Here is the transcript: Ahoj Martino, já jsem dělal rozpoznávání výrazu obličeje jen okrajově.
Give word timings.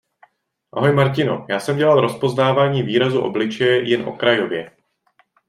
Ahoj 0.73 0.93
Martino, 0.93 1.45
já 1.49 1.59
jsem 1.59 1.77
dělal 1.77 2.01
rozpoznávání 2.01 2.83
výrazu 2.83 3.21
obličeje 3.21 3.89
jen 3.89 4.01
okrajově. 4.05 4.71